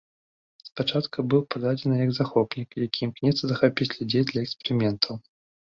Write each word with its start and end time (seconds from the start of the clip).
Спачатку 0.69 1.25
быў 1.33 1.41
пададзены 1.55 1.95
як 2.05 2.11
захопнік, 2.21 2.69
які 2.85 2.99
імкнецца 3.09 3.43
захапіць 3.53 3.91
людзей 3.97 4.23
для 4.33 4.39
эксперыментаў. 4.49 5.13